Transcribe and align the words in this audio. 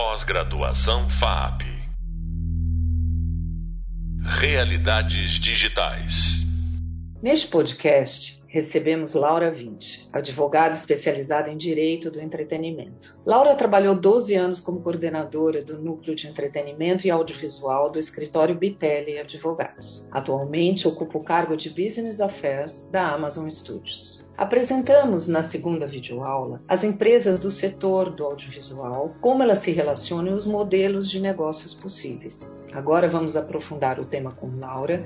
Pós-graduação 0.00 1.10
FAP. 1.10 1.62
Realidades 4.22 5.32
digitais. 5.40 6.36
Neste 7.20 7.48
podcast, 7.48 8.40
recebemos 8.46 9.14
Laura 9.14 9.50
Vinci, 9.50 10.08
advogada 10.12 10.72
especializada 10.72 11.50
em 11.50 11.56
Direito 11.56 12.12
do 12.12 12.20
Entretenimento. 12.20 13.20
Laura 13.26 13.56
trabalhou 13.56 13.96
12 13.96 14.36
anos 14.36 14.60
como 14.60 14.82
coordenadora 14.82 15.64
do 15.64 15.76
Núcleo 15.76 16.14
de 16.14 16.28
Entretenimento 16.28 17.04
e 17.04 17.10
Audiovisual 17.10 17.90
do 17.90 17.98
escritório 17.98 18.54
Bitelli 18.54 19.18
Advogados. 19.18 20.06
Atualmente 20.12 20.86
ocupa 20.86 21.18
o 21.18 21.24
cargo 21.24 21.56
de 21.56 21.70
Business 21.70 22.20
Affairs 22.20 22.88
da 22.92 23.14
Amazon 23.14 23.48
Studios. 23.50 24.17
Apresentamos 24.38 25.26
na 25.26 25.42
segunda 25.42 25.84
videoaula 25.84 26.62
as 26.68 26.84
empresas 26.84 27.40
do 27.40 27.50
setor 27.50 28.08
do 28.08 28.24
audiovisual, 28.24 29.16
como 29.20 29.42
elas 29.42 29.58
se 29.58 29.72
relacionam 29.72 30.30
e 30.30 30.36
os 30.36 30.46
modelos 30.46 31.10
de 31.10 31.18
negócios 31.18 31.74
possíveis. 31.74 32.56
Agora 32.72 33.08
vamos 33.08 33.36
aprofundar 33.36 33.98
o 33.98 34.04
tema 34.04 34.30
com 34.30 34.56
Laura, 34.56 35.04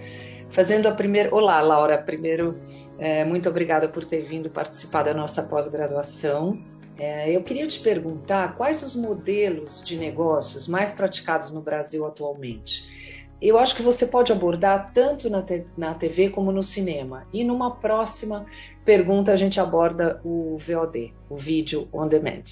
fazendo 0.50 0.86
a 0.86 0.92
primeira. 0.92 1.34
Olá, 1.34 1.62
Laura. 1.62 1.96
Primeiro, 1.96 2.60
é, 2.98 3.24
muito 3.24 3.48
obrigada 3.48 3.88
por 3.88 4.04
ter 4.04 4.20
vindo 4.20 4.50
participar 4.50 5.04
da 5.04 5.14
nossa 5.14 5.44
pós-graduação. 5.44 6.62
É, 6.98 7.34
eu 7.34 7.42
queria 7.42 7.66
te 7.66 7.80
perguntar 7.80 8.54
quais 8.58 8.82
os 8.82 8.94
modelos 8.94 9.82
de 9.82 9.96
negócios 9.96 10.68
mais 10.68 10.92
praticados 10.92 11.54
no 11.54 11.62
Brasil 11.62 12.04
atualmente 12.04 13.01
eu 13.48 13.58
acho 13.58 13.74
que 13.74 13.82
você 13.82 14.06
pode 14.06 14.32
abordar 14.32 14.92
tanto 14.94 15.28
na, 15.28 15.42
te 15.42 15.66
na 15.76 15.94
TV 15.94 16.30
como 16.30 16.52
no 16.52 16.62
cinema. 16.62 17.26
E 17.32 17.42
numa 17.44 17.74
próxima 17.74 18.46
pergunta 18.84 19.32
a 19.32 19.36
gente 19.36 19.60
aborda 19.60 20.20
o 20.24 20.56
VOD, 20.58 21.12
o 21.28 21.36
Vídeo 21.36 21.88
On 21.92 22.06
Demand. 22.06 22.44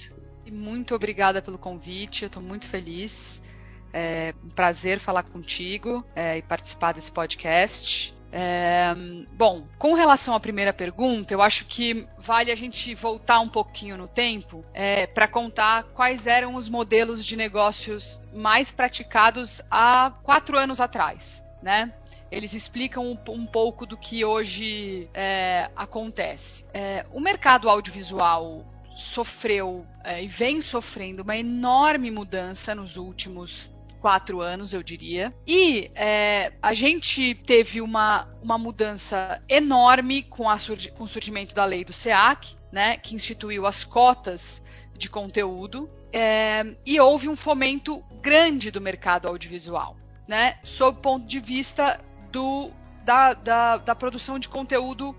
Muito 0.51 0.93
obrigada 0.93 1.41
pelo 1.41 1.57
convite, 1.57 2.23
eu 2.23 2.27
estou 2.27 2.43
muito 2.43 2.67
feliz. 2.67 3.41
É 3.93 4.33
um 4.43 4.49
prazer 4.49 4.99
falar 4.99 5.23
contigo 5.23 6.03
é, 6.15 6.37
e 6.37 6.41
participar 6.41 6.93
desse 6.93 7.11
podcast. 7.11 8.13
É, 8.31 8.95
bom, 9.33 9.67
com 9.77 9.93
relação 9.93 10.33
à 10.33 10.39
primeira 10.39 10.71
pergunta, 10.71 11.33
eu 11.33 11.41
acho 11.41 11.65
que 11.65 12.07
vale 12.17 12.51
a 12.51 12.55
gente 12.55 12.95
voltar 12.95 13.41
um 13.41 13.49
pouquinho 13.49 13.97
no 13.97 14.07
tempo 14.07 14.63
é, 14.73 15.05
para 15.05 15.27
contar 15.27 15.83
quais 15.93 16.25
eram 16.25 16.55
os 16.55 16.69
modelos 16.69 17.25
de 17.25 17.35
negócios 17.35 18.21
mais 18.33 18.71
praticados 18.71 19.61
há 19.69 20.13
quatro 20.23 20.57
anos 20.57 20.79
atrás, 20.79 21.43
né? 21.61 21.93
Eles 22.31 22.53
explicam 22.53 23.03
um, 23.05 23.17
um 23.33 23.45
pouco 23.45 23.85
do 23.85 23.97
que 23.97 24.23
hoje 24.23 25.09
é, 25.13 25.69
acontece. 25.75 26.63
É, 26.73 27.05
o 27.11 27.19
mercado 27.19 27.67
audiovisual 27.67 28.65
sofreu 28.95 29.85
é, 30.03 30.23
e 30.23 30.27
vem 30.27 30.61
sofrendo 30.61 31.23
uma 31.23 31.35
enorme 31.35 32.09
mudança 32.09 32.73
nos 32.73 32.95
últimos 32.95 33.69
quatro 34.01 34.41
anos, 34.41 34.73
eu 34.73 34.81
diria. 34.81 35.33
E 35.45 35.91
é, 35.93 36.51
a 36.61 36.73
gente 36.73 37.35
teve 37.35 37.79
uma, 37.79 38.27
uma 38.41 38.57
mudança 38.57 39.41
enorme 39.47 40.23
com, 40.23 40.49
a, 40.49 40.57
com 40.97 41.03
o 41.03 41.07
surgimento 41.07 41.53
da 41.53 41.63
lei 41.63 41.85
do 41.85 41.93
SEAC, 41.93 42.55
né, 42.71 42.97
que 42.97 43.15
instituiu 43.15 43.65
as 43.65 43.83
cotas 43.83 44.61
de 44.97 45.07
conteúdo, 45.09 45.89
é, 46.11 46.75
e 46.85 46.99
houve 46.99 47.29
um 47.29 47.35
fomento 47.35 48.03
grande 48.21 48.71
do 48.71 48.81
mercado 48.81 49.27
audiovisual, 49.27 49.95
né, 50.27 50.57
sob 50.63 50.97
o 50.97 51.01
ponto 51.01 51.27
de 51.27 51.39
vista 51.39 52.03
do, 52.31 52.71
da, 53.05 53.33
da, 53.33 53.77
da 53.77 53.95
produção 53.95 54.39
de 54.39 54.49
conteúdo 54.49 55.15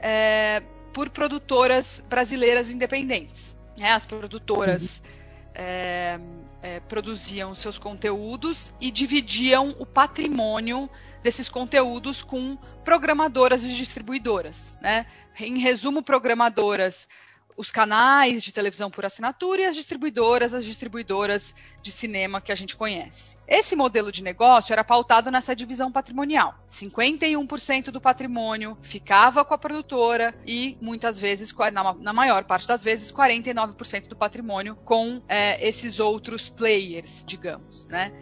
é, 0.00 0.62
por 0.92 1.10
produtoras 1.10 2.02
brasileiras 2.08 2.70
independentes. 2.70 3.54
Né, 3.78 3.90
as 3.90 4.06
produtoras. 4.06 5.02
Uhum. 5.04 5.12
É, 5.54 6.20
é, 6.62 6.78
produziam 6.80 7.54
seus 7.54 7.76
conteúdos 7.76 8.72
e 8.80 8.90
dividiam 8.90 9.74
o 9.78 9.84
patrimônio 9.84 10.88
desses 11.22 11.48
conteúdos 11.48 12.22
com 12.22 12.56
programadoras 12.84 13.64
e 13.64 13.72
distribuidoras. 13.72 14.78
Né? 14.80 15.04
Em 15.40 15.58
resumo, 15.58 16.02
programadoras 16.02 17.08
os 17.56 17.70
canais 17.70 18.42
de 18.42 18.52
televisão 18.52 18.90
por 18.90 19.04
assinatura 19.04 19.62
e 19.62 19.64
as 19.64 19.76
distribuidoras, 19.76 20.54
as 20.54 20.64
distribuidoras 20.64 21.54
de 21.82 21.92
cinema 21.92 22.40
que 22.40 22.52
a 22.52 22.54
gente 22.54 22.76
conhece. 22.76 23.36
Esse 23.46 23.76
modelo 23.76 24.10
de 24.10 24.22
negócio 24.22 24.72
era 24.72 24.82
pautado 24.82 25.30
nessa 25.30 25.54
divisão 25.54 25.92
patrimonial. 25.92 26.54
51% 26.70 27.90
do 27.90 28.00
patrimônio 28.00 28.76
ficava 28.82 29.44
com 29.44 29.54
a 29.54 29.58
produtora 29.58 30.34
e 30.46 30.76
muitas 30.80 31.18
vezes, 31.18 31.54
na 32.00 32.12
maior 32.12 32.44
parte 32.44 32.66
das 32.66 32.82
vezes, 32.82 33.12
49% 33.12 34.08
do 34.08 34.16
patrimônio 34.16 34.76
com 34.76 35.22
é, 35.28 35.66
esses 35.66 36.00
outros 36.00 36.48
players, 36.48 37.24
digamos. 37.26 37.86
Né? 37.86 38.12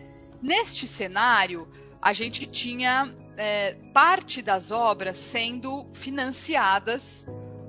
Neste 0.43 0.87
cenário, 0.87 1.69
a 2.01 2.12
gente 2.12 2.47
tinha 2.47 3.15
é, 3.37 3.75
parte 3.93 4.43
das 4.43 4.71
obras 4.71 5.17
sendo 5.17 5.87
financiadas 5.93 7.27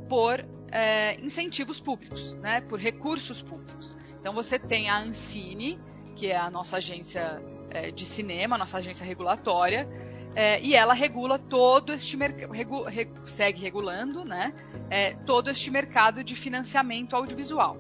por 0.10 0.44
é, 0.72 1.20
incentivos 1.22 1.80
públicos, 1.80 2.34
né, 2.34 2.62
por 2.62 2.80
recursos 2.80 3.42
públicos. 3.42 3.96
Então 4.20 4.34
você 4.34 4.58
tem 4.58 4.90
a 4.90 5.00
Ancine, 5.00 5.80
que 6.16 6.28
é 6.28 6.38
a 6.38 6.50
nossa 6.50 6.78
agência 6.78 7.42
é, 7.70 7.92
de 7.92 8.06
cinema, 8.06 8.58
nossa 8.58 8.78
agência 8.78 9.06
regulatória, 9.06 9.88
é, 10.34 10.62
e 10.62 10.74
ela 10.76 10.94
regula 10.94 11.38
todo 11.38 11.92
este 11.92 12.16
mercado, 12.16 12.52
regu 12.52 12.86
segue 13.26 13.62
regulando, 13.62 14.24
né, 14.24 14.54
é, 14.90 15.14
todo 15.14 15.50
este 15.50 15.70
mercado 15.70 16.24
de 16.24 16.36
financiamento 16.36 17.16
audiovisual. 17.16 17.78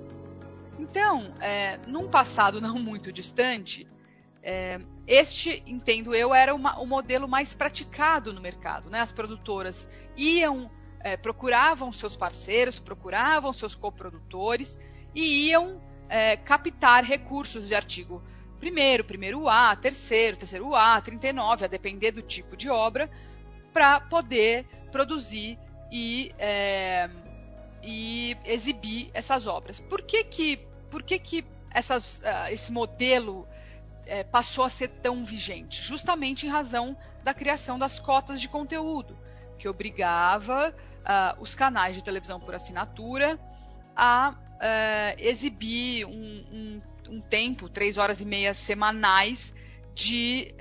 Então, 0.78 1.34
é, 1.40 1.78
num 1.88 2.10
passado 2.10 2.60
não 2.60 2.78
muito 2.80 3.12
distante, 3.12 3.88
é, 4.44 4.82
este, 5.06 5.62
entendo 5.68 6.16
eu, 6.16 6.34
era 6.34 6.56
uma, 6.56 6.80
o 6.80 6.86
modelo 6.86 7.28
mais 7.28 7.54
praticado 7.54 8.34
no 8.34 8.42
mercado. 8.42 8.90
Né? 8.90 9.00
As 9.00 9.12
produtoras 9.12 9.88
iam 10.18 10.72
é, 11.04 11.18
procuravam 11.18 11.92
seus 11.92 12.16
parceiros, 12.16 12.80
procuravam 12.80 13.52
seus 13.54 13.76
coprodutores 13.76 14.80
e 15.14 15.50
iam 15.50 15.82
é, 16.10 16.38
captar 16.38 17.04
recursos 17.04 17.68
de 17.68 17.76
artigo 17.76 18.22
primeiro, 18.60 19.04
primeiro 19.04 19.50
A, 19.50 19.76
terceiro, 19.76 20.38
terceiro 20.38 20.76
A, 20.76 21.02
39, 21.02 21.66
a 21.66 21.68
depender 21.68 22.12
do 22.12 22.22
tipo 22.22 22.56
de 22.56 22.70
obra, 22.70 23.10
para 23.74 24.00
poder 24.02 24.66
produzir 24.92 25.58
e, 25.92 26.32
é, 26.38 27.10
e 27.82 28.38
exibir 28.46 29.10
essas 29.14 29.48
obras. 29.48 29.80
Por 29.80 30.04
que 30.04 30.24
que, 30.24 30.58
por 30.92 31.02
que, 31.02 31.18
que 31.18 31.44
essas, 31.72 32.20
uh, 32.20 32.52
esse 32.52 32.72
modelo 32.72 33.48
é, 34.06 34.24
passou 34.24 34.64
a 34.64 34.70
ser 34.70 34.90
tão 34.90 35.26
vigente? 35.26 35.82
Justamente 35.82 36.46
em 36.46 36.50
razão 36.50 36.96
da 37.24 37.34
criação 37.34 37.80
das 37.80 38.00
cotas 38.00 38.40
de 38.40 38.48
conteúdo, 38.48 39.18
que 39.62 39.70
obrigava 39.70 40.74
uh, 41.02 41.40
os 41.40 41.54
canais 41.54 41.96
de 41.96 42.04
televisão 42.04 42.40
por 42.40 42.56
assinatura 42.56 43.40
a 43.96 44.32
uh, 44.32 45.16
exibir 45.20 46.06
um, 46.08 46.44
um, 46.52 46.82
um, 47.10 47.22
tempo, 47.22 47.70
três 47.70 48.00
horas 48.00 48.20
e 48.22 48.26
meia 48.26 48.56
semanais, 48.56 49.54
de 49.94 50.52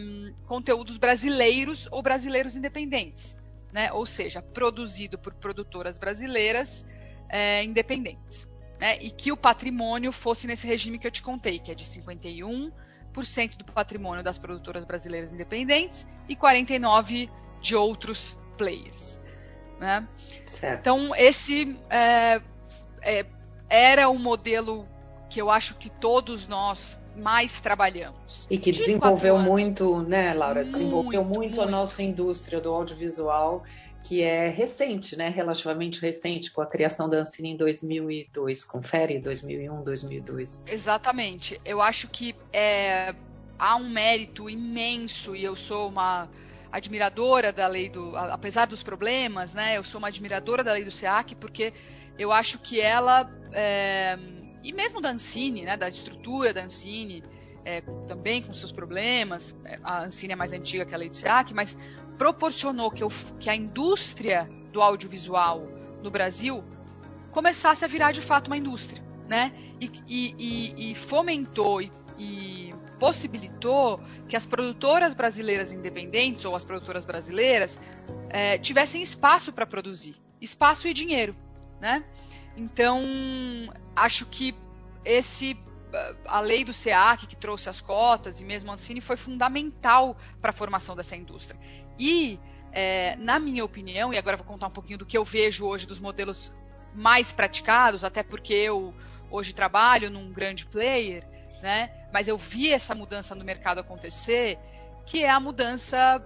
um, 0.00 0.34
conteúdos 0.46 0.96
brasileiros 0.96 1.86
ou 1.92 2.02
brasileiros 2.02 2.56
independentes. 2.56 3.36
Né? 3.72 3.92
Ou 3.92 4.04
seja, 4.04 4.42
produzido 4.42 5.16
por 5.18 5.34
produtoras 5.34 5.98
brasileiras 5.98 6.82
uh, 6.82 7.64
independentes. 7.64 8.48
Né? 8.80 8.98
E 9.00 9.10
que 9.10 9.30
o 9.30 9.36
patrimônio 9.36 10.10
fosse 10.10 10.48
nesse 10.48 10.66
regime 10.66 10.98
que 10.98 11.06
eu 11.06 11.12
te 11.12 11.22
contei, 11.22 11.60
que 11.60 11.70
é 11.70 11.74
de 11.76 11.84
51% 11.84 12.72
do 13.56 13.64
patrimônio 13.66 14.24
das 14.24 14.36
produtoras 14.36 14.84
brasileiras 14.84 15.32
independentes 15.32 16.04
e 16.28 16.34
49% 16.34 17.30
de 17.62 17.74
outros 17.74 18.38
players. 18.58 19.18
Né? 19.80 20.06
Então, 20.78 21.14
esse 21.16 21.76
é, 21.88 22.40
é, 23.00 23.26
era 23.68 24.08
o 24.08 24.18
modelo 24.18 24.86
que 25.30 25.40
eu 25.40 25.50
acho 25.50 25.76
que 25.76 25.88
todos 25.88 26.46
nós 26.46 27.00
mais 27.16 27.60
trabalhamos. 27.60 28.46
E 28.50 28.58
que 28.58 28.70
de 28.70 28.78
desenvolveu 28.78 29.38
muito, 29.38 30.02
né, 30.02 30.34
Laura? 30.34 30.64
Desenvolveu 30.64 31.24
muito, 31.24 31.38
muito, 31.38 31.60
a 31.60 31.66
nossa 31.66 32.02
indústria 32.02 32.60
do 32.60 32.70
audiovisual, 32.70 33.64
que 34.04 34.22
é 34.22 34.48
recente, 34.48 35.16
né? 35.16 35.28
Relativamente 35.28 36.00
recente, 36.00 36.50
com 36.50 36.60
a 36.60 36.66
criação 36.66 37.08
da 37.08 37.18
Ancine 37.18 37.50
em 37.50 37.56
2002. 37.56 38.64
Confere? 38.64 39.18
2001, 39.18 39.82
2002. 39.82 40.64
Exatamente. 40.66 41.60
Eu 41.64 41.80
acho 41.80 42.08
que 42.08 42.34
é, 42.52 43.14
há 43.58 43.76
um 43.76 43.88
mérito 43.88 44.48
imenso, 44.48 45.34
e 45.34 45.42
eu 45.44 45.56
sou 45.56 45.88
uma 45.88 46.28
admiradora 46.72 47.52
da 47.52 47.66
lei 47.66 47.90
do. 47.90 48.16
Apesar 48.16 48.66
dos 48.66 48.82
problemas, 48.82 49.52
né? 49.52 49.76
Eu 49.76 49.84
sou 49.84 49.98
uma 49.98 50.08
admiradora 50.08 50.64
da 50.64 50.72
lei 50.72 50.84
do 50.84 50.90
SEAC, 50.90 51.34
porque 51.36 51.74
eu 52.18 52.32
acho 52.32 52.58
que 52.58 52.80
ela. 52.80 53.30
É, 53.52 54.18
e 54.64 54.72
mesmo 54.72 55.00
da 55.00 55.10
Ancine, 55.10 55.62
né? 55.62 55.76
Da 55.76 55.88
estrutura 55.88 56.54
da 56.54 56.64
Ancine, 56.64 57.22
é, 57.64 57.82
também 58.06 58.42
com 58.42 58.54
seus 58.54 58.72
problemas. 58.72 59.54
É, 59.66 59.78
a 59.84 60.04
Ancine 60.04 60.32
é 60.32 60.36
mais 60.36 60.52
antiga 60.52 60.86
que 60.86 60.94
a 60.94 60.98
lei 60.98 61.10
do 61.10 61.16
SEAC, 61.16 61.52
mas 61.52 61.76
proporcionou 62.16 62.90
que, 62.90 63.02
eu, 63.02 63.12
que 63.38 63.50
a 63.50 63.54
indústria 63.54 64.48
do 64.72 64.80
audiovisual 64.80 65.66
no 66.02 66.10
Brasil 66.10 66.64
começasse 67.30 67.84
a 67.84 67.88
virar 67.88 68.12
de 68.12 68.22
fato 68.22 68.46
uma 68.46 68.56
indústria. 68.56 69.02
Né? 69.28 69.52
E, 69.80 69.90
e, 70.06 70.90
e, 70.90 70.94
fomentou 70.94 71.80
e, 71.80 71.90
e 72.18 72.74
possibilitou 72.98 74.00
que 74.28 74.36
as 74.36 74.46
produtoras 74.46 75.14
brasileiras 75.14 75.72
independentes 75.72 76.44
ou 76.44 76.54
as 76.54 76.64
produtoras 76.64 77.04
brasileiras 77.04 77.80
é, 78.28 78.58
tivessem 78.58 79.02
espaço 79.02 79.52
para 79.52 79.66
produzir, 79.66 80.14
espaço 80.40 80.86
e 80.86 80.94
dinheiro, 80.94 81.34
né? 81.80 82.04
Então 82.56 83.02
acho 83.96 84.26
que 84.26 84.54
esse 85.04 85.56
a 86.24 86.40
lei 86.40 86.64
do 86.64 86.72
SEAC 86.72 87.26
que 87.26 87.36
trouxe 87.36 87.68
as 87.68 87.80
cotas 87.80 88.40
e 88.40 88.44
mesmo 88.44 88.70
a 88.70 88.74
Ancine 88.74 89.00
foi 89.00 89.16
fundamental 89.16 90.16
para 90.40 90.50
a 90.50 90.54
formação 90.54 90.96
dessa 90.96 91.14
indústria. 91.16 91.60
E 91.98 92.40
é, 92.72 93.16
na 93.16 93.38
minha 93.38 93.64
opinião, 93.64 94.12
e 94.12 94.18
agora 94.18 94.36
vou 94.36 94.46
contar 94.46 94.68
um 94.68 94.70
pouquinho 94.70 94.98
do 94.98 95.06
que 95.06 95.16
eu 95.16 95.24
vejo 95.24 95.66
hoje 95.66 95.86
dos 95.86 95.98
modelos 95.98 96.52
mais 96.94 97.32
praticados, 97.32 98.04
até 98.04 98.22
porque 98.22 98.54
eu 98.54 98.94
hoje 99.30 99.54
trabalho 99.54 100.10
num 100.10 100.32
grande 100.32 100.66
player, 100.66 101.26
né? 101.62 101.90
Mas 102.12 102.28
eu 102.28 102.36
vi 102.36 102.70
essa 102.70 102.94
mudança 102.94 103.34
no 103.34 103.44
mercado 103.44 103.78
acontecer, 103.78 104.58
que 105.06 105.24
é 105.24 105.30
a 105.30 105.40
mudança 105.40 106.22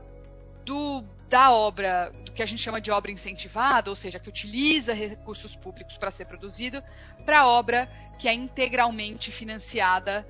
do 0.65 1.05
da 1.29 1.51
obra, 1.51 2.13
do 2.25 2.31
que 2.31 2.43
a 2.43 2.47
gente 2.47 2.63
chama 2.63 2.81
de 2.81 2.91
obra 2.91 3.11
incentivada, 3.11 3.91
ou 3.91 3.97
seja, 3.97 4.19
que 4.19 4.29
utiliza 4.29 4.93
recursos 4.93 5.57
públicos 5.57 5.99
para 5.99 6.11
ser 6.11 6.27
produzido, 6.27 6.83
para 7.25 7.49
obra 7.49 7.91
que 8.19 8.29
é 8.29 8.33
integralmente 8.33 9.33
financiada 9.33 10.27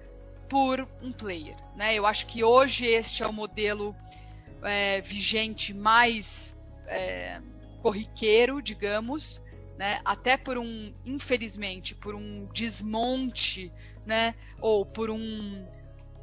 por 0.49 0.89
um 1.03 1.13
player. 1.13 1.57
Né? 1.75 1.95
Eu 1.95 2.07
acho 2.07 2.27
que 2.27 2.43
hoje 2.43 2.87
este 2.87 3.23
é 3.23 3.27
o 3.27 3.33
modelo 3.33 3.95
é, 4.63 5.01
vigente 5.03 5.75
mais 5.75 6.57
é, 6.87 7.41
corriqueiro, 7.83 8.63
digamos, 8.63 9.43
né? 9.79 10.01
até 10.05 10.37
por 10.37 10.59
um, 10.59 10.93
infelizmente, 11.05 11.95
por 11.95 12.15
um 12.15 12.47
desmonte, 12.53 13.73
né? 14.05 14.35
ou 14.61 14.85
por 14.85 15.11
um, 15.11 15.67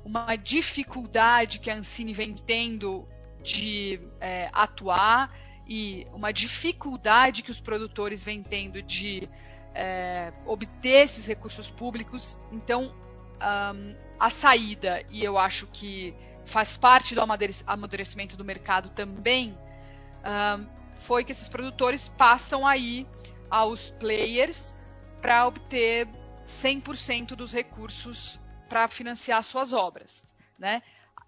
uma 0.04 0.36
dificuldade 0.36 1.60
que 1.60 1.70
a 1.70 1.76
Ancine 1.76 2.14
vem 2.14 2.34
tendo 2.34 3.08
de 3.42 4.00
é, 4.20 4.50
atuar 4.54 5.36
e 5.68 6.08
uma 6.14 6.32
dificuldade 6.32 7.42
que 7.42 7.52
os 7.52 7.60
produtores 7.60 8.24
vêm 8.24 8.42
tendo 8.42 8.82
de 8.82 9.30
é, 9.74 10.34
obter 10.46 11.04
esses 11.04 11.26
recursos 11.28 11.70
públicos. 11.70 12.40
Então, 12.52 12.94
um, 13.42 13.96
a 14.20 14.30
saída, 14.30 15.04
e 15.10 15.24
eu 15.24 15.38
acho 15.38 15.68
que 15.68 16.14
faz 16.46 16.78
parte 16.78 17.16
do 17.16 17.22
amadurecimento 17.68 18.36
do 18.36 18.44
mercado 18.44 18.90
também, 18.90 19.58
um, 20.24 20.66
foi 20.94 21.24
que 21.24 21.32
esses 21.32 21.50
produtores 21.50 22.10
passam 22.10 22.66
aí 22.66 23.08
aos 23.54 23.92
players 23.92 24.74
para 25.22 25.46
obter 25.46 26.08
100% 26.44 27.36
dos 27.36 27.54
recursos 27.54 28.40
para 28.68 28.88
financiar 28.88 29.44
suas 29.44 29.74
obras, 29.74 30.26
né? 30.58 30.82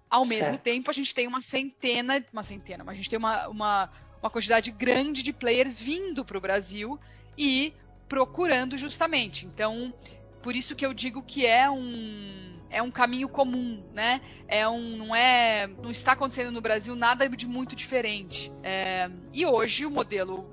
Ao 0.09 0.25
mesmo 0.25 0.45
certo. 0.45 0.61
tempo, 0.63 0.89
a 0.89 0.93
gente 0.93 1.13
tem 1.13 1.27
uma 1.27 1.39
centena, 1.39 2.25
uma 2.33 2.41
centena, 2.41 2.83
mas 2.83 2.93
a 2.93 2.97
gente 2.97 3.11
tem 3.11 3.19
uma, 3.19 3.47
uma, 3.47 3.91
uma 4.23 4.29
quantidade 4.31 4.71
grande 4.71 5.21
de 5.21 5.31
players 5.31 5.79
vindo 5.79 6.25
para 6.25 6.39
o 6.39 6.41
Brasil 6.41 6.99
e 7.37 7.71
procurando 8.09 8.75
justamente. 8.75 9.45
Então, 9.45 9.93
por 10.41 10.55
isso 10.55 10.75
que 10.75 10.83
eu 10.83 10.95
digo 10.95 11.21
que 11.21 11.45
é 11.45 11.69
um 11.69 12.55
é 12.71 12.81
um 12.81 12.89
caminho 12.89 13.29
comum, 13.29 13.83
né? 13.93 14.19
É 14.47 14.67
um, 14.67 14.97
não 14.97 15.15
é, 15.15 15.67
não 15.67 15.91
está 15.91 16.13
acontecendo 16.13 16.51
no 16.51 16.59
Brasil 16.59 16.95
nada 16.95 17.29
de 17.29 17.47
muito 17.47 17.75
diferente. 17.75 18.51
É, 18.63 19.11
e 19.31 19.45
hoje 19.45 19.85
o 19.85 19.91
modelo 19.91 20.49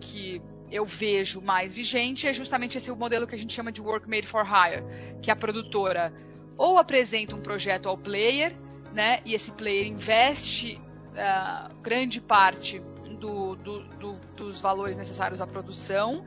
que 0.00 0.40
eu 0.72 0.86
vejo 0.86 1.40
mais 1.40 1.74
vigente 1.74 2.26
é 2.26 2.32
justamente 2.32 2.78
esse 2.78 2.90
modelo 2.90 3.26
que 3.26 3.34
a 3.34 3.38
gente 3.38 3.54
chama 3.54 3.70
de 3.70 3.80
work 3.80 4.08
made 4.08 4.26
for 4.26 4.44
hire, 4.44 4.82
que 5.20 5.30
a 5.30 5.36
produtora 5.36 6.12
ou 6.56 6.78
apresenta 6.78 7.36
um 7.36 7.40
projeto 7.40 7.88
ao 7.88 7.96
player, 7.96 8.56
né? 8.92 9.20
E 9.24 9.34
esse 9.34 9.52
player 9.52 9.86
investe 9.86 10.80
uh, 11.12 11.74
grande 11.82 12.20
parte 12.20 12.80
do, 13.18 13.54
do, 13.56 13.82
do, 13.98 14.12
dos 14.36 14.60
valores 14.60 14.96
necessários 14.96 15.40
à 15.40 15.46
produção 15.46 16.24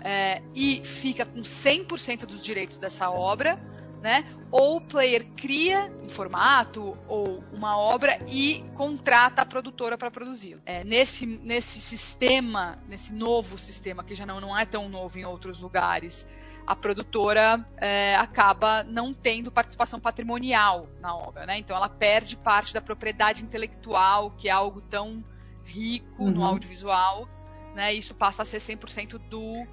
é, 0.00 0.42
e 0.54 0.84
fica 0.84 1.26
com 1.26 1.40
100% 1.40 2.26
dos 2.26 2.42
direitos 2.42 2.78
dessa 2.78 3.10
obra, 3.10 3.58
né? 4.02 4.24
Ou 4.50 4.76
o 4.76 4.80
player 4.80 5.26
cria 5.36 5.92
um 6.02 6.08
formato 6.08 6.96
ou 7.08 7.42
uma 7.52 7.76
obra 7.76 8.18
e 8.28 8.64
contrata 8.74 9.42
a 9.42 9.46
produtora 9.46 9.98
para 9.98 10.10
produzi-lo. 10.10 10.60
É, 10.64 10.84
nesse, 10.84 11.26
nesse 11.26 11.80
sistema, 11.80 12.78
nesse 12.88 13.12
novo 13.12 13.58
sistema, 13.58 14.04
que 14.04 14.14
já 14.14 14.24
não, 14.24 14.40
não 14.40 14.56
é 14.56 14.64
tão 14.64 14.88
novo 14.88 15.18
em 15.18 15.24
outros 15.24 15.58
lugares, 15.58 16.26
a 16.66 16.74
produtora 16.74 17.64
é, 17.76 18.16
acaba 18.16 18.82
não 18.82 19.14
tendo 19.14 19.52
participação 19.52 20.00
patrimonial 20.00 20.88
na 21.00 21.14
obra, 21.16 21.46
né? 21.46 21.58
Então 21.58 21.76
ela 21.76 21.88
perde 21.88 22.36
parte 22.36 22.74
da 22.74 22.80
propriedade 22.80 23.42
intelectual, 23.42 24.32
que 24.32 24.48
é 24.48 24.52
algo 24.52 24.80
tão 24.80 25.24
rico 25.64 26.24
uhum. 26.24 26.30
no 26.30 26.44
audiovisual, 26.44 27.28
né? 27.74 27.94
Isso 27.94 28.14
passa 28.14 28.42
a 28.42 28.44
ser 28.44 28.58
100% 28.58 29.18
do 29.28 29.66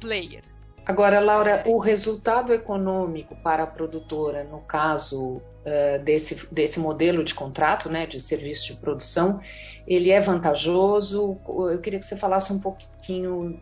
player. 0.00 0.42
Agora, 0.84 1.20
Laura, 1.20 1.62
o 1.66 1.78
resultado 1.78 2.52
econômico 2.52 3.36
para 3.36 3.62
a 3.62 3.66
produtora, 3.66 4.44
no 4.44 4.60
caso 4.60 5.36
uh, 5.36 6.02
desse, 6.02 6.52
desse 6.52 6.80
modelo 6.80 7.22
de 7.24 7.34
contrato, 7.34 7.88
né, 7.88 8.06
de 8.06 8.20
serviço 8.20 8.74
de 8.74 8.80
produção, 8.80 9.40
ele 9.86 10.10
é 10.10 10.20
vantajoso? 10.20 11.38
Eu 11.70 11.80
queria 11.80 11.98
que 11.98 12.06
você 12.06 12.16
falasse 12.16 12.52
um 12.52 12.60
pouquinho 12.60 13.60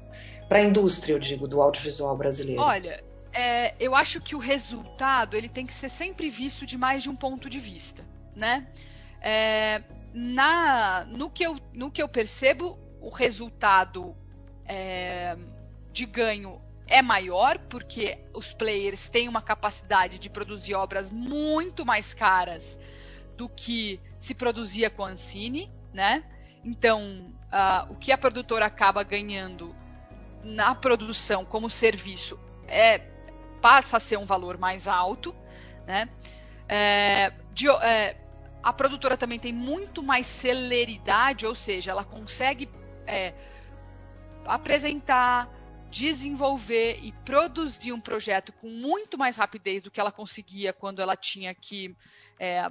para 0.49 0.59
a 0.59 0.63
indústria, 0.63 1.13
eu 1.13 1.19
digo, 1.19 1.47
do 1.47 1.61
audiovisual 1.61 2.17
brasileiro. 2.17 2.63
Olha, 2.63 3.03
é, 3.33 3.75
eu 3.79 3.95
acho 3.95 4.21
que 4.21 4.35
o 4.35 4.39
resultado 4.39 5.37
ele 5.37 5.49
tem 5.49 5.67
que 5.67 5.75
ser 5.75 5.89
sempre 5.89 6.31
visto 6.31 6.65
de 6.65 6.79
mais 6.79 7.03
de 7.03 7.11
um 7.11 7.17
ponto 7.17 7.51
de 7.51 7.61
vista, 7.61 8.03
né? 8.35 8.67
É, 9.21 9.83
na, 10.15 11.05
no, 11.05 11.31
que 11.31 11.45
eu, 11.45 11.59
no 11.73 11.91
que 11.91 12.03
eu 12.03 12.09
percebo, 12.09 12.79
o 13.01 13.11
resultado 13.11 14.17
é, 14.65 15.37
de 15.93 16.07
ganho 16.07 16.61
é 16.89 17.03
maior, 17.03 17.59
porque 17.69 18.19
os 18.35 18.53
players 18.53 19.09
têm 19.09 19.29
uma 19.29 19.43
capacidade 19.43 20.19
de 20.19 20.31
produzir 20.31 20.75
obras 20.75 21.11
muito 21.11 21.85
mais 21.85 22.15
caras 22.15 22.79
do 23.37 23.49
que 23.49 24.01
se 24.19 24.35
produzia 24.35 24.91
com 24.91 25.05
a 25.05 25.11
Ancine, 25.11 25.71
né? 25.93 26.25
Então, 26.65 27.33
uh, 27.53 27.93
o 27.93 27.97
que 27.97 28.11
a 28.11 28.19
produtora 28.19 28.67
acaba 28.67 29.03
ganhando 29.03 29.75
na 30.43 30.75
produção 30.75 31.45
como 31.45 31.69
serviço 31.69 32.39
é 32.67 32.99
passa 33.61 33.97
a 33.97 34.01
ser 34.01 34.17
um 34.17 34.25
valor 34.25 34.57
mais 34.57 34.89
alto, 34.89 35.35
né? 35.87 36.09
É, 36.69 37.33
de, 37.53 37.69
é, 37.69 38.17
a 38.63 38.73
produtora 38.73 39.17
também 39.17 39.39
tem 39.39 39.53
muito 39.53 40.03
mais 40.03 40.27
celeridade, 40.27 41.47
ou 41.47 41.55
seja, 41.55 41.91
ela 41.91 42.05
consegue 42.05 42.69
é, 43.07 43.35
apresentar, 44.45 45.49
desenvolver 45.91 47.01
e 47.03 47.13
produzir 47.25 47.93
um 47.93 48.01
projeto 48.01 48.53
com 48.53 48.69
muito 48.69 49.17
mais 49.17 49.37
rapidez 49.37 49.83
do 49.83 49.91
que 49.91 50.01
ela 50.01 50.13
conseguia 50.13 50.73
quando 50.73 51.01
ela 51.01 51.17
tinha 51.17 51.55
que 51.55 51.97
é, 52.39 52.69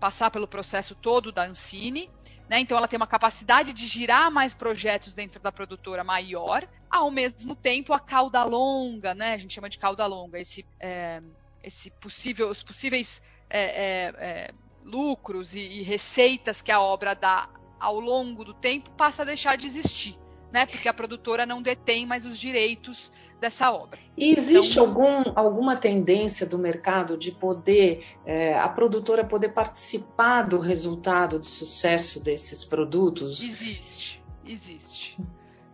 passar 0.00 0.30
pelo 0.30 0.48
processo 0.48 0.94
todo 0.94 1.30
da 1.30 1.46
Ancine. 1.46 2.10
Né? 2.48 2.60
Então 2.60 2.76
ela 2.76 2.88
tem 2.88 2.96
uma 2.96 3.06
capacidade 3.06 3.72
de 3.72 3.86
girar 3.86 4.30
mais 4.30 4.54
projetos 4.54 5.14
dentro 5.14 5.40
da 5.40 5.52
produtora 5.52 6.02
maior, 6.02 6.66
ao 6.90 7.10
mesmo 7.10 7.54
tempo 7.54 7.92
a 7.92 8.00
cauda 8.00 8.42
longa, 8.42 9.14
né? 9.14 9.34
A 9.34 9.36
gente 9.36 9.52
chama 9.52 9.68
de 9.68 9.78
cauda 9.78 10.06
longa, 10.06 10.40
esse, 10.40 10.64
é, 10.80 11.22
esse 11.62 11.90
possível, 11.90 12.48
os 12.48 12.62
possíveis 12.62 13.22
é, 13.50 13.60
é, 13.60 14.14
é 14.18 14.50
lucros 14.82 15.54
e, 15.54 15.60
e 15.60 15.82
receitas 15.82 16.62
que 16.62 16.72
a 16.72 16.80
obra 16.80 17.14
dá 17.14 17.50
ao 17.78 18.00
longo 18.00 18.42
do 18.42 18.54
tempo 18.54 18.90
passa 18.92 19.22
a 19.22 19.26
deixar 19.26 19.56
de 19.56 19.66
existir 19.66 20.16
né? 20.52 20.66
Porque 20.66 20.88
a 20.88 20.94
produtora 20.94 21.44
não 21.44 21.62
detém 21.62 22.06
mais 22.06 22.26
os 22.26 22.38
direitos 22.38 23.12
dessa 23.40 23.70
obra. 23.70 23.98
E 24.16 24.32
existe 24.32 24.72
então, 24.72 24.84
algum, 24.84 25.32
alguma 25.34 25.76
tendência 25.76 26.46
do 26.46 26.58
mercado 26.58 27.16
de 27.16 27.30
poder 27.30 28.04
é, 28.26 28.58
a 28.58 28.68
produtora 28.68 29.24
poder 29.24 29.50
participar 29.50 30.42
do 30.42 30.58
resultado 30.58 31.38
de 31.38 31.46
sucesso 31.46 32.22
desses 32.22 32.64
produtos? 32.64 33.40
Existe, 33.40 34.22
existe. 34.44 35.16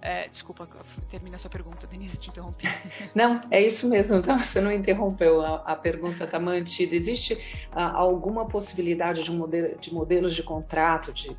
É, 0.05 0.29
desculpa, 0.29 0.69
termina 1.11 1.37
a 1.37 1.39
sua 1.39 1.49
pergunta, 1.49 1.87
Denise, 1.87 2.19
te 2.19 2.29
interrompi. 2.29 2.69
Não, 3.15 3.41
é 3.51 3.63
isso 3.63 3.89
mesmo, 3.89 4.21
não, 4.21 4.39
você 4.39 4.61
não 4.61 4.71
interrompeu, 4.71 5.41
a, 5.41 5.63
a 5.65 5.75
pergunta 5.75 6.25
está 6.25 6.39
mantida. 6.39 6.95
Existe 6.95 7.43
a, 7.73 7.91
alguma 7.91 8.47
possibilidade 8.47 9.25
de, 9.25 9.31
um 9.31 9.39
modelo, 9.39 9.79
de 9.79 9.95
modelos 9.95 10.35
de 10.35 10.43
contrato, 10.43 11.11
de 11.11 11.35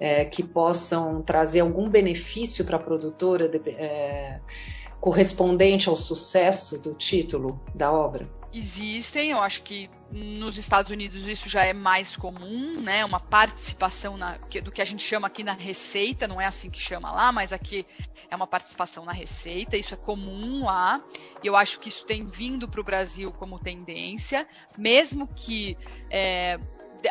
é, 0.00 0.24
que 0.24 0.42
possam 0.42 1.22
trazer 1.22 1.60
algum 1.60 1.88
benefício 1.88 2.64
para 2.64 2.76
a 2.76 2.80
produtora 2.80 3.48
de, 3.48 3.70
é, 3.70 4.40
correspondente 5.00 5.88
ao 5.88 5.96
sucesso 5.96 6.76
do 6.76 6.94
título 6.94 7.60
da 7.72 7.92
obra? 7.92 8.28
existem, 8.52 9.30
eu 9.30 9.40
acho 9.40 9.62
que 9.62 9.90
nos 10.10 10.56
Estados 10.56 10.90
Unidos 10.90 11.26
isso 11.26 11.48
já 11.48 11.64
é 11.64 11.72
mais 11.72 12.16
comum, 12.16 12.80
né? 12.80 13.04
Uma 13.04 13.20
participação 13.20 14.16
na, 14.16 14.38
do 14.62 14.72
que 14.72 14.80
a 14.80 14.84
gente 14.84 15.02
chama 15.02 15.26
aqui 15.26 15.44
na 15.44 15.52
receita, 15.52 16.26
não 16.26 16.40
é 16.40 16.46
assim 16.46 16.70
que 16.70 16.80
chama 16.80 17.10
lá, 17.10 17.30
mas 17.30 17.52
aqui 17.52 17.86
é 18.30 18.34
uma 18.34 18.46
participação 18.46 19.04
na 19.04 19.12
receita, 19.12 19.76
isso 19.76 19.92
é 19.92 19.96
comum 19.96 20.64
lá, 20.64 21.02
e 21.42 21.46
eu 21.46 21.54
acho 21.54 21.78
que 21.78 21.88
isso 21.88 22.04
tem 22.06 22.26
vindo 22.26 22.68
para 22.68 22.80
o 22.80 22.84
Brasil 22.84 23.30
como 23.32 23.58
tendência, 23.58 24.46
mesmo 24.76 25.28
que 25.28 25.76
é, 26.10 26.58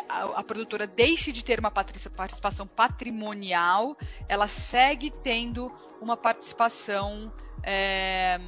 a, 0.08 0.42
produtora 0.42 0.86
deixe 0.86 1.30
de 1.32 1.44
ter 1.44 1.60
uma 1.60 1.70
participação 1.70 2.66
patrimonial, 2.66 3.96
ela 4.28 4.48
segue 4.48 5.10
tendo 5.22 5.72
uma 6.00 6.16
participação. 6.16 7.32
É, 7.62 8.38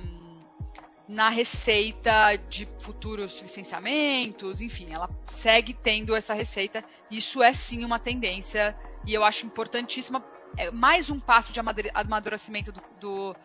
na 1.10 1.28
receita 1.28 2.36
de 2.48 2.68
futuros 2.78 3.40
licenciamentos, 3.42 4.60
enfim, 4.60 4.92
ela 4.92 5.10
segue 5.26 5.74
tendo 5.74 6.14
essa 6.14 6.32
receita. 6.32 6.84
Isso 7.10 7.42
é 7.42 7.52
sim 7.52 7.84
uma 7.84 7.98
tendência 7.98 8.76
e 9.04 9.12
eu 9.12 9.24
acho 9.24 9.44
importantíssima. 9.44 10.24
É 10.56 10.70
mais 10.70 11.10
um 11.10 11.18
passo 11.18 11.52
de 11.52 11.58
amadurecimento 11.92 12.70
do, 12.70 12.80
do, 13.00 13.36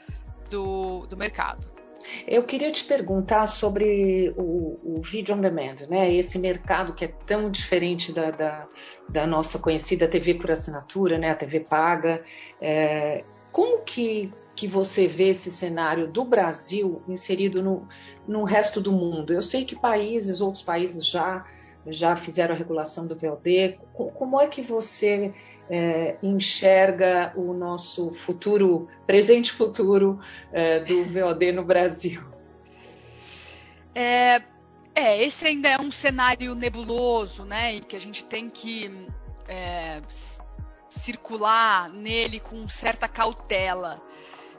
do, 0.47 1.07
do 1.07 1.17
mercado. 1.17 1.67
Eu 2.27 2.43
queria 2.43 2.71
te 2.71 2.83
perguntar 2.83 3.47
sobre 3.47 4.31
o, 4.37 4.97
o 4.97 5.01
vídeo 5.01 5.33
on 5.33 5.41
demand, 5.41 5.87
né? 5.89 6.13
Esse 6.13 6.37
mercado 6.37 6.93
que 6.93 7.05
é 7.05 7.07
tão 7.25 7.49
diferente 7.49 8.13
da, 8.13 8.29
da, 8.29 8.67
da 9.09 9.25
nossa 9.25 9.57
conhecida 9.57 10.07
TV 10.07 10.35
por 10.35 10.51
assinatura, 10.51 11.17
né? 11.17 11.31
A 11.31 11.35
TV 11.35 11.61
paga. 11.61 12.23
É, 12.61 13.23
como 13.51 13.81
que 13.81 14.31
que 14.55 14.67
você 14.67 15.07
vê 15.07 15.29
esse 15.29 15.51
cenário 15.51 16.07
do 16.07 16.23
Brasil 16.23 17.01
inserido 17.07 17.61
no, 17.61 17.87
no 18.27 18.43
resto 18.43 18.79
do 18.79 18.91
mundo? 18.91 19.33
Eu 19.33 19.41
sei 19.41 19.65
que 19.65 19.75
países, 19.75 20.39
outros 20.39 20.63
países 20.63 21.05
já, 21.05 21.45
já 21.85 22.15
fizeram 22.15 22.55
a 22.55 22.57
regulação 22.57 23.05
do 23.05 23.15
VOD. 23.15 23.77
Como 23.93 24.39
é 24.39 24.47
que 24.47 24.61
você 24.61 25.33
é, 25.69 26.15
enxerga 26.23 27.33
o 27.35 27.53
nosso 27.53 28.11
futuro, 28.13 28.87
presente 29.05 29.51
futuro 29.51 30.19
é, 30.53 30.79
do 30.79 31.03
VOD 31.05 31.51
no 31.51 31.63
Brasil? 31.63 32.23
É, 33.93 34.41
é, 34.93 35.23
esse 35.23 35.47
ainda 35.47 35.69
é 35.69 35.79
um 35.79 35.91
cenário 35.91 36.55
nebuloso, 36.55 37.43
né? 37.43 37.75
E 37.75 37.81
que 37.81 37.95
a 37.95 37.99
gente 37.99 38.23
tem 38.23 38.49
que 38.49 38.89
é, 39.47 40.01
circular 40.89 41.89
nele 41.89 42.39
com 42.39 42.67
certa 42.69 43.07
cautela. 43.07 44.01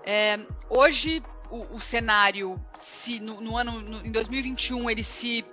É, 0.07 0.39
hoje, 0.71 1.21
o, 1.51 1.75
o, 1.75 1.81
cenário, 1.81 2.61
se 2.79 3.19
no, 3.19 3.41
no 3.41 3.57
ano, 3.57 3.81
no, 3.81 4.07
em 4.07 4.13
2021, 4.13 4.89
ele 4.89 5.03
se 5.03 5.45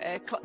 é, 0.00 0.18
cl 0.18 0.40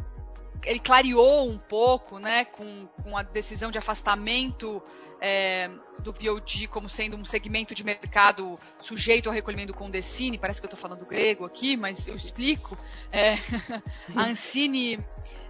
ele 0.65 0.79
clareou 0.79 1.47
um 1.47 1.59
pouco, 1.59 2.17
né, 2.17 2.45
com, 2.45 2.87
com 3.03 3.15
a 3.15 3.21
decisão 3.21 3.69
de 3.69 3.77
afastamento 3.77 4.81
é, 5.21 5.69
do 5.99 6.11
VOD 6.11 6.67
como 6.67 6.89
sendo 6.89 7.15
um 7.15 7.23
segmento 7.23 7.75
de 7.75 7.83
mercado 7.83 8.59
sujeito 8.79 9.27
ao 9.27 9.33
recolhimento 9.33 9.73
com 9.73 9.89
Decine, 9.89 10.39
parece 10.39 10.59
que 10.59 10.65
eu 10.65 10.69
estou 10.69 10.79
falando 10.79 11.05
grego 11.05 11.45
aqui, 11.45 11.77
mas 11.77 12.07
eu 12.07 12.15
explico. 12.15 12.77
É, 13.11 13.33
a 14.15 14.25
Ancine, 14.25 15.05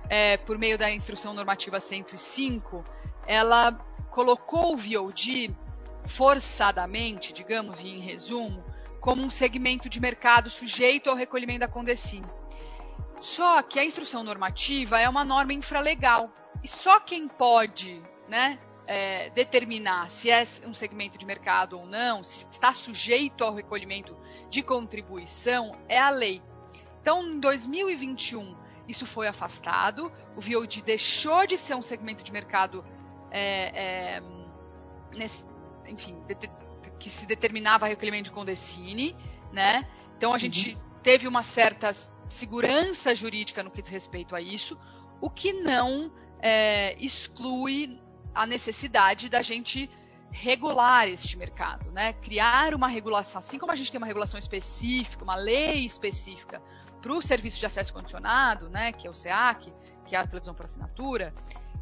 é, 0.09 0.37
por 0.37 0.57
meio 0.57 0.77
da 0.77 0.91
instrução 0.91 1.33
normativa 1.33 1.79
105, 1.79 2.85
ela 3.25 3.71
colocou 4.11 4.73
o 4.73 4.77
VOD 4.77 5.55
forçadamente, 6.07 7.33
digamos, 7.33 7.79
e 7.81 7.87
em 7.89 7.99
resumo, 7.99 8.63
como 8.99 9.21
um 9.21 9.29
segmento 9.29 9.89
de 9.89 9.99
mercado 9.99 10.49
sujeito 10.49 11.09
ao 11.09 11.15
recolhimento 11.15 11.59
da 11.59 11.67
Condecine. 11.67 12.27
Só 13.19 13.61
que 13.61 13.79
a 13.79 13.85
instrução 13.85 14.23
normativa 14.23 14.99
é 14.99 15.07
uma 15.07 15.23
norma 15.23 15.53
infralegal 15.53 16.29
e 16.63 16.67
só 16.67 16.99
quem 16.99 17.27
pode, 17.27 18.01
né, 18.27 18.59
é, 18.87 19.29
determinar 19.31 20.09
se 20.09 20.29
é 20.29 20.43
um 20.65 20.73
segmento 20.73 21.17
de 21.17 21.25
mercado 21.25 21.79
ou 21.79 21.85
não, 21.85 22.23
se 22.23 22.47
está 22.49 22.73
sujeito 22.73 23.43
ao 23.43 23.53
recolhimento 23.53 24.15
de 24.49 24.61
contribuição, 24.61 25.77
é 25.87 25.99
a 25.99 26.09
lei. 26.09 26.41
Então, 27.01 27.23
em 27.23 27.39
2021, 27.39 28.55
isso 28.87 29.05
foi 29.05 29.27
afastado, 29.27 30.11
o 30.35 30.41
VOD 30.41 30.81
deixou 30.81 31.45
de 31.45 31.57
ser 31.57 31.75
um 31.75 31.81
segmento 31.81 32.23
de 32.23 32.31
mercado 32.31 32.85
é, 33.31 34.17
é, 34.17 34.23
nesse, 35.15 35.45
enfim, 35.87 36.15
que 36.99 37.09
se 37.09 37.25
determinava 37.25 37.87
recolhimento 37.87 38.25
de 38.25 38.31
Condecine, 38.31 39.15
né? 39.51 39.87
Então 40.17 40.33
a 40.33 40.37
gente 40.37 40.73
uhum. 40.73 40.81
teve 41.03 41.27
uma 41.27 41.43
certa 41.43 41.93
segurança 42.29 43.13
jurídica 43.15 43.63
no 43.63 43.71
que 43.71 43.81
diz 43.81 43.91
respeito 43.91 44.35
a 44.35 44.41
isso, 44.41 44.77
o 45.21 45.29
que 45.29 45.53
não 45.53 46.11
é, 46.39 46.95
exclui 46.99 47.99
a 48.33 48.45
necessidade 48.45 49.29
da 49.29 49.41
gente 49.41 49.89
regular 50.31 51.07
este 51.07 51.37
mercado, 51.37 51.89
né? 51.91 52.13
Criar 52.13 52.73
uma 52.73 52.87
regulação, 52.87 53.39
assim 53.39 53.57
como 53.57 53.71
a 53.71 53.75
gente 53.75 53.91
tem 53.91 53.97
uma 53.97 54.07
regulação 54.07 54.37
específica, 54.37 55.23
uma 55.23 55.35
lei 55.35 55.85
específica 55.85 56.61
para 57.01 57.13
o 57.13 57.21
serviço 57.21 57.59
de 57.59 57.65
acesso 57.65 57.93
condicionado, 57.93 58.69
né? 58.69 58.91
Que 58.91 59.07
é 59.07 59.09
o 59.09 59.13
SEAC, 59.13 59.71
que 60.05 60.15
é 60.15 60.19
a 60.19 60.27
televisão 60.27 60.53
por 60.53 60.65
assinatura. 60.65 61.33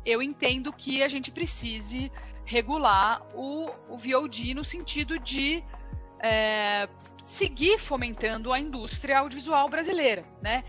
Eu 0.06 0.22
entendo 0.22 0.72
que 0.74 1.02
a 1.02 1.08
gente 1.08 1.32
precise 1.32 2.12
regular 2.46 3.22
o, 3.34 3.70
o 3.90 3.98
VOD 3.98 4.54
no 4.54 4.64
sentido 4.64 5.18
de 5.18 5.64
é, 6.20 6.90
seguir 7.24 7.80
fomentando 7.80 8.52
a 8.52 8.60
indústria 8.60 9.20
audiovisual 9.20 9.70
brasileira, 9.70 10.26
né? 10.42 10.64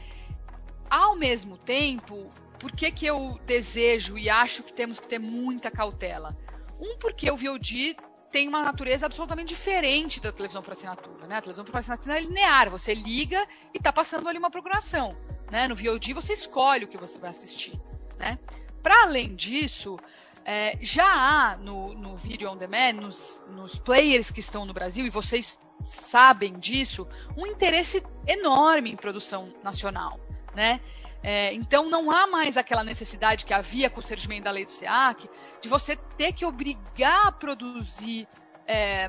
Ao 0.88 1.16
mesmo 1.16 1.58
tempo, 1.58 2.30
por 2.58 2.70
que, 2.72 2.90
que 2.90 3.06
eu 3.06 3.38
desejo 3.44 4.16
e 4.16 4.30
acho 4.30 4.62
que 4.62 4.72
temos 4.72 5.00
que 5.00 5.08
ter 5.08 5.18
muita 5.18 5.70
cautela? 5.70 6.36
Um, 6.80 6.96
porque 6.98 7.30
o 7.30 7.36
VOD 7.36 7.96
tem 8.30 8.48
uma 8.48 8.62
natureza 8.62 9.06
absolutamente 9.06 9.48
diferente 9.48 10.20
da 10.20 10.32
televisão 10.32 10.62
por 10.62 10.72
assinatura, 10.72 11.26
né? 11.26 11.36
A 11.36 11.40
televisão 11.40 11.64
por 11.64 11.76
assinatura 11.76 12.16
é 12.16 12.20
linear, 12.20 12.70
você 12.70 12.94
liga 12.94 13.46
e 13.72 13.78
está 13.78 13.92
passando 13.92 14.28
ali 14.28 14.38
uma 14.38 14.50
programação, 14.50 15.16
né? 15.50 15.68
No 15.68 15.76
VOD 15.76 16.12
você 16.12 16.32
escolhe 16.32 16.84
o 16.84 16.88
que 16.88 16.98
você 16.98 17.18
vai 17.18 17.30
assistir, 17.30 17.80
né? 18.18 18.38
Para 18.84 19.04
além 19.04 19.34
disso, 19.34 19.98
é, 20.44 20.76
já 20.82 21.06
há 21.06 21.56
no, 21.56 21.94
no 21.94 22.18
Video 22.18 22.50
On 22.50 22.56
Demand, 22.56 22.92
nos, 22.92 23.40
nos 23.48 23.78
players 23.78 24.30
que 24.30 24.40
estão 24.40 24.66
no 24.66 24.74
Brasil, 24.74 25.06
e 25.06 25.10
vocês 25.10 25.58
sabem 25.86 26.58
disso, 26.58 27.08
um 27.34 27.46
interesse 27.46 28.04
enorme 28.28 28.92
em 28.92 28.96
produção 28.96 29.54
nacional, 29.64 30.20
né? 30.54 30.82
É, 31.22 31.54
então 31.54 31.88
não 31.88 32.10
há 32.10 32.26
mais 32.26 32.58
aquela 32.58 32.84
necessidade 32.84 33.46
que 33.46 33.54
havia 33.54 33.88
com 33.88 34.00
o 34.00 34.02
surgimento 34.02 34.44
da 34.44 34.50
lei 34.50 34.66
do 34.66 34.70
SEAC 34.70 35.30
de 35.62 35.70
você 35.70 35.96
ter 36.18 36.34
que 36.34 36.44
obrigar 36.44 37.28
a 37.28 37.32
produzir 37.32 38.28
é, 38.66 39.08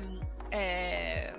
é, 0.50 1.34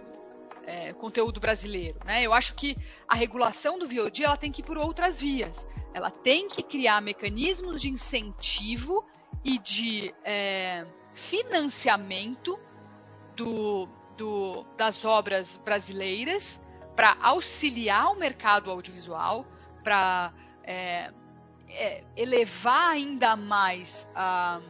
é, 0.67 0.93
conteúdo 0.93 1.39
brasileiro. 1.39 1.97
Né? 2.05 2.21
Eu 2.21 2.31
acho 2.31 2.53
que 2.53 2.77
a 3.07 3.15
regulação 3.15 3.79
do 3.79 3.87
VOD 3.87 4.23
ela 4.23 4.37
tem 4.37 4.51
que 4.51 4.61
ir 4.61 4.65
por 4.65 4.77
outras 4.77 5.19
vias. 5.19 5.65
Ela 5.97 6.11
tem 6.11 6.47
que 6.47 6.61
criar 6.61 7.01
mecanismos 7.01 7.81
de 7.81 7.89
incentivo 7.89 9.03
e 9.43 9.57
de 9.57 10.13
é, 10.23 10.85
financiamento 11.11 12.59
do, 13.35 13.89
do, 14.15 14.63
das 14.77 15.03
obras 15.03 15.59
brasileiras 15.65 16.61
para 16.95 17.17
auxiliar 17.19 18.11
o 18.11 18.15
mercado 18.15 18.69
audiovisual, 18.69 19.43
para 19.83 20.31
é, 20.63 21.11
é, 21.67 22.03
elevar 22.15 22.91
ainda 22.91 23.35
mais 23.35 24.07
a, 24.13 24.61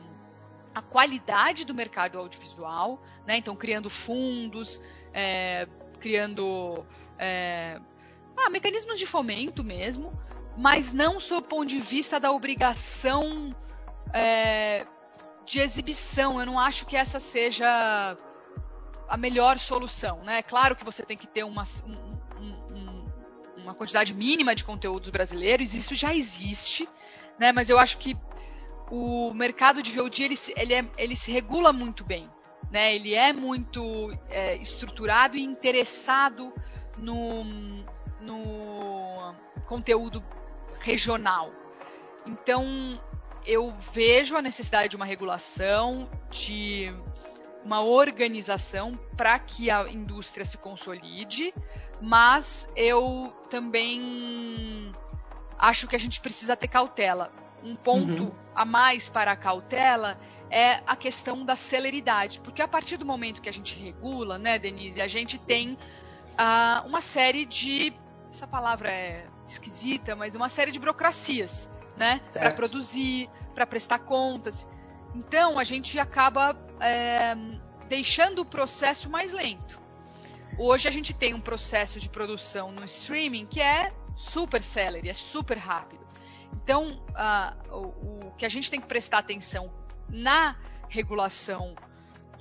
a 0.73 0.81
qualidade 0.81 1.65
do 1.65 1.75
mercado 1.75 2.17
audiovisual, 2.17 3.01
né? 3.25 3.35
então 3.35 3.53
criando 3.53 3.89
fundos, 3.89 4.79
é, 5.13 5.67
criando 5.99 6.85
é, 7.19 7.81
ah, 8.37 8.49
mecanismos 8.49 8.97
de 8.97 9.05
fomento 9.05 9.61
mesmo, 9.61 10.13
mas 10.57 10.91
não 10.91 11.19
sob 11.19 11.45
o 11.45 11.47
ponto 11.47 11.67
de 11.67 11.79
vista 11.79 12.19
da 12.19 12.31
obrigação 12.31 13.55
é, 14.11 14.87
de 15.45 15.59
exibição. 15.59 16.39
Eu 16.39 16.47
não 16.47 16.59
acho 16.59 16.87
que 16.87 16.97
essa 16.97 17.19
seja 17.19 18.17
a 19.07 19.17
melhor 19.17 19.59
solução. 19.59 20.23
Né? 20.23 20.41
Claro 20.41 20.75
que 20.75 20.83
você 20.83 21.03
tem 21.03 21.15
que 21.15 21.27
ter 21.27 21.43
uma, 21.43 21.63
um, 21.85 22.17
um, 22.73 23.05
uma 23.57 23.75
quantidade 23.75 24.15
mínima 24.15 24.55
de 24.55 24.63
conteúdos 24.63 25.11
brasileiros, 25.11 25.75
isso 25.75 25.93
já 25.93 26.13
existe, 26.13 26.89
né? 27.37 27.51
mas 27.51 27.69
eu 27.69 27.77
acho 27.77 27.99
que 27.99 28.17
o 28.89 29.31
mercado 29.35 29.83
de 29.83 29.91
VOD 29.91 30.23
ele, 30.23 30.35
ele, 30.55 30.73
é, 30.73 30.85
ele 30.97 31.15
se 31.15 31.31
regula 31.31 31.71
muito 31.71 32.03
bem. 32.03 32.27
Né? 32.71 32.95
Ele 32.95 33.13
é 33.13 33.31
muito 33.31 34.11
é, 34.27 34.57
estruturado 34.57 35.37
e 35.37 35.43
interessado 35.43 36.51
no, 36.97 37.43
no 38.19 39.35
conteúdo 39.67 40.23
regional. 40.87 41.51
Então, 42.25 42.99
eu 43.45 43.73
vejo 43.91 44.37
a 44.37 44.41
necessidade 44.41 44.89
de 44.89 44.95
uma 44.95 45.05
regulação, 45.05 46.09
de 46.31 46.93
uma 47.63 47.81
organização 47.81 48.97
para 49.17 49.37
que 49.37 49.69
a 49.69 49.89
indústria 49.89 50.45
se 50.45 50.57
consolide, 50.57 51.53
mas 52.01 52.69
eu 52.73 53.35
também 53.49 54.93
acho 55.59 55.87
que 55.87 55.95
a 55.95 55.99
gente 55.99 56.21
precisa 56.21 56.55
ter 56.55 56.69
cautela. 56.69 57.33
Um 57.61 57.75
ponto 57.75 58.23
uhum. 58.23 58.31
a 58.55 58.63
mais 58.63 59.09
para 59.09 59.31
a 59.31 59.35
cautela 59.35 60.17
é 60.49 60.81
a 60.87 60.95
questão 60.95 61.43
da 61.43 61.57
celeridade, 61.57 62.39
porque 62.39 62.61
a 62.61 62.67
partir 62.67 62.95
do 62.95 63.05
momento 63.05 63.41
que 63.41 63.49
a 63.49 63.53
gente 63.53 63.77
regula, 63.77 64.37
né, 64.37 64.57
Denise, 64.57 65.01
a 65.01 65.07
gente 65.07 65.37
tem 65.37 65.73
uh, 65.73 66.87
uma 66.87 67.01
série 67.01 67.45
de 67.45 67.93
essa 68.29 68.47
palavra 68.47 68.89
é 68.89 69.27
esquisita, 69.47 70.15
mas 70.15 70.35
uma 70.35 70.49
série 70.49 70.71
de 70.71 70.79
burocracias, 70.79 71.69
né, 71.95 72.21
para 72.33 72.51
produzir, 72.51 73.29
para 73.55 73.65
prestar 73.65 73.99
contas. 73.99 74.67
Então 75.15 75.57
a 75.57 75.63
gente 75.63 75.99
acaba 75.99 76.55
é, 76.79 77.35
deixando 77.87 78.39
o 78.39 78.45
processo 78.45 79.09
mais 79.09 79.31
lento. 79.31 79.79
Hoje 80.57 80.87
a 80.87 80.91
gente 80.91 81.13
tem 81.13 81.33
um 81.33 81.41
processo 81.41 81.99
de 81.99 82.09
produção 82.09 82.71
no 82.71 82.83
streaming 82.85 83.45
que 83.45 83.61
é 83.61 83.93
super 84.15 84.61
celery, 84.61 85.09
é 85.09 85.13
super 85.13 85.57
rápido. 85.57 86.05
Então, 86.63 86.99
o, 87.69 88.27
o, 88.27 88.33
que 88.37 88.45
a 88.45 88.49
gente 88.49 88.69
tem 88.69 88.81
que 88.81 88.87
prestar 88.87 89.19
atenção 89.19 89.71
na 90.09 90.55
regulação 90.89 91.75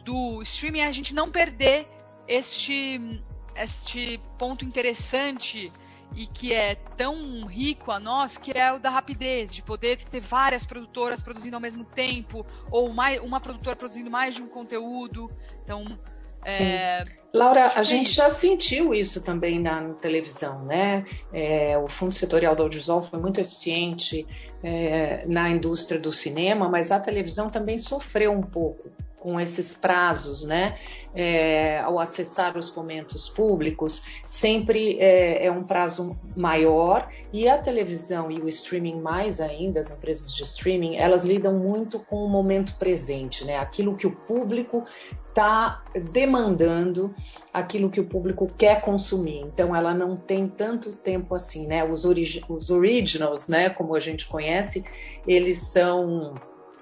do 0.05 0.41
streaming 0.43 0.81
é 0.81 0.87
a 0.87 0.93
gente 0.93 1.15
não 1.15 1.31
perder 1.31 1.87
este, 2.27 3.23
este 3.55 4.21
ponto 4.39 4.65
interessante 4.65 5.73
e 6.15 6.27
que 6.27 6.53
é 6.53 6.75
tão 6.75 7.47
rico 7.47 7.91
a 7.91 8.01
nós, 8.01 8.39
que 8.39 8.53
é 8.53 8.73
o 8.73 8.79
da 8.79 8.91
rapidez, 8.91 9.55
de 9.55 9.63
poder 9.63 9.99
ter 10.09 10.21
várias 10.21 10.65
produtoras 10.65 11.23
produzindo 11.23 11.57
ao 11.57 11.61
mesmo 11.61 11.85
tempo, 11.85 12.47
ou 12.71 12.93
mais, 12.93 13.21
uma 13.21 13.41
produtora 13.41 13.77
produzindo 13.77 14.11
mais 14.11 14.35
de 14.35 14.43
um 14.43 14.49
conteúdo. 14.49 15.31
Então, 15.63 15.99
é, 16.45 17.05
Laura, 17.33 17.73
a 17.75 17.83
gente 17.83 18.13
já 18.13 18.31
sentiu 18.31 18.95
isso 18.95 19.21
também 19.21 19.61
na 19.61 19.93
televisão, 19.95 20.65
né? 20.65 21.05
É, 21.33 21.77
o 21.77 21.89
Fundo 21.89 22.15
Setorial 22.15 22.55
do 22.55 22.63
Audiovisual 22.63 23.03
foi 23.03 23.19
muito 23.19 23.41
eficiente 23.41 24.27
é, 24.63 25.27
na 25.27 25.51
indústria 25.51 26.01
do 26.01 26.13
cinema, 26.13 26.69
mas 26.69 26.91
a 26.91 27.01
televisão 27.01 27.51
também 27.51 27.79
sofreu 27.79 28.33
um 28.33 28.43
pouco 28.43 28.91
com 29.26 29.40
esses 29.40 29.75
prazos, 29.75 30.45
né? 30.45 30.78
É, 31.12 31.80
ao 31.80 31.99
acessar 31.99 32.56
os 32.56 32.71
fomentos 32.71 33.28
públicos, 33.28 34.04
sempre 34.25 35.00
é, 35.00 35.47
é, 35.47 35.50
um 35.50 35.64
prazo 35.64 36.16
maior 36.37 37.11
e 37.33 37.49
a 37.49 37.59
televisão 37.59 38.30
e 38.30 38.40
o 38.40 38.49
streaming 38.49 39.00
mais 39.00 39.40
ainda, 39.40 39.80
as 39.80 39.90
empresas 39.90 40.33
de 40.33 40.45
streaming, 40.45 40.95
elas 40.95 41.25
lidam 41.25 41.59
muito 41.59 41.99
com 41.99 42.25
o 42.25 42.28
momento 42.28 42.76
presente, 42.76 43.45
né? 43.45 43.56
Aquilo 43.56 43.97
que 43.97 44.06
o 44.06 44.12
público 44.14 44.85
está 45.28 45.83
demandando, 46.12 47.12
aquilo 47.52 47.90
que 47.90 48.00
o 48.00 48.06
público 48.06 48.49
quer 48.56 48.80
consumir. 48.80 49.40
Então, 49.40 49.75
ela 49.75 49.92
não 49.92 50.16
tem 50.16 50.47
tanto 50.47 50.92
tempo 50.92 51.35
assim, 51.35 51.66
né? 51.66 51.83
Os, 51.83 52.04
os 52.04 52.71
originals, 52.71 53.49
né? 53.49 53.71
Como 53.71 53.92
a 53.97 54.00
gente 54.00 54.25
conhece, 54.28 54.85
eles 55.26 55.62
são 55.62 56.37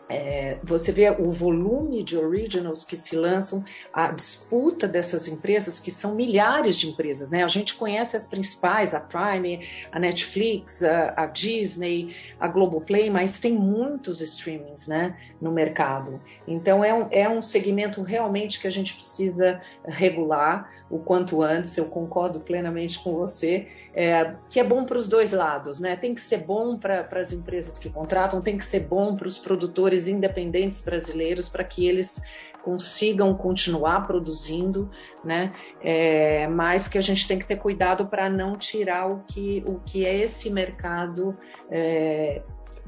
é, 0.09 0.59
você 0.63 0.93
vê 0.93 1.11
o 1.11 1.31
volume 1.31 2.03
de 2.03 2.17
originals 2.17 2.85
que 2.85 2.97
se 2.97 3.17
lançam, 3.17 3.65
a 3.93 4.11
disputa 4.11 4.87
dessas 4.87 5.29
empresas, 5.29 5.81
que 5.81 5.91
são 5.91 6.15
milhares 6.15 6.79
de 6.79 6.89
empresas, 6.89 7.31
né? 7.31 7.43
A 7.43 7.49
gente 7.49 7.75
conhece 7.75 8.17
as 8.17 8.27
principais, 8.27 8.95
a 8.95 9.01
Prime, 9.01 9.67
a 9.91 9.99
Netflix, 9.99 10.83
a, 10.83 11.15
a 11.17 11.27
Disney, 11.27 12.15
a 12.39 12.49
Globoplay, 12.49 13.09
mas 13.09 13.41
tem 13.41 13.55
muitos 13.55 14.21
streamings, 14.21 14.87
né, 14.87 15.17
no 15.41 15.51
mercado. 15.51 16.21
Então 16.47 16.85
é 16.85 16.93
um, 16.93 17.09
é 17.11 17.29
um 17.29 17.41
segmento 17.41 18.03
realmente 18.03 18.61
que 18.61 18.67
a 18.67 18.73
gente 18.73 18.95
precisa 18.95 19.61
regular 19.87 20.71
o 20.91 20.99
quanto 20.99 21.43
antes, 21.43 21.77
eu 21.77 21.87
concordo 21.87 22.41
plenamente 22.41 22.99
com 22.99 23.15
você, 23.15 23.67
é, 23.95 24.35
que 24.51 24.61
é 24.61 24.65
bom 24.65 24.85
para 24.85 24.99
os 24.99 25.09
dois 25.09 25.33
lados, 25.33 25.81
né? 25.81 25.97
Tem 25.97 26.15
que 26.15 26.21
ser 26.21 26.39
bom 26.39 26.77
para 26.77 27.09
as 27.13 27.33
empresas 27.33 27.79
que 27.79 27.89
contratam, 27.89 28.41
tem 28.43 28.59
que 28.59 28.65
ser 28.65 28.81
bom 28.81 29.17
para 29.17 29.27
os 29.27 29.39
produtores 29.39 30.07
independentes 30.07 30.83
brasileiros, 30.83 31.49
para 31.49 31.65
que 31.65 31.87
eles 31.87 32.23
consigam 32.63 33.35
continuar 33.35 34.07
produzindo, 34.07 34.91
né? 35.23 35.53
É, 35.83 36.47
mas 36.49 36.89
que 36.89 36.99
a 36.99 37.03
gente 37.03 37.29
tem 37.29 37.39
que 37.39 37.47
ter 37.47 37.57
cuidado 37.57 38.07
para 38.07 38.29
não 38.31 38.57
tirar 38.57 39.11
o 39.11 39.23
que, 39.27 39.63
o 39.67 39.81
que 39.81 40.07
é 40.07 40.17
esse 40.17 40.51
mercado 40.51 41.37
é, 41.71 42.43